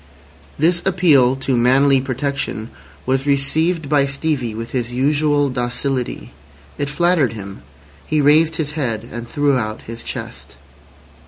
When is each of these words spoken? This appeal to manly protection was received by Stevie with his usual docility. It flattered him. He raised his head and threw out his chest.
This 0.57 0.81
appeal 0.83 1.35
to 1.35 1.55
manly 1.55 2.01
protection 2.01 2.71
was 3.05 3.27
received 3.27 3.87
by 3.87 4.07
Stevie 4.07 4.55
with 4.55 4.71
his 4.71 4.91
usual 4.91 5.47
docility. 5.51 6.31
It 6.79 6.89
flattered 6.89 7.33
him. 7.33 7.61
He 8.03 8.19
raised 8.19 8.55
his 8.55 8.71
head 8.71 9.07
and 9.11 9.27
threw 9.27 9.55
out 9.59 9.83
his 9.83 10.03
chest. 10.03 10.55